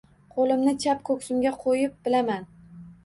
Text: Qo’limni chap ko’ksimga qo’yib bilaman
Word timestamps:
Qo’limni 0.35 0.71
chap 0.85 1.03
ko’ksimga 1.09 1.53
qo’yib 1.67 1.95
bilaman 2.09 2.49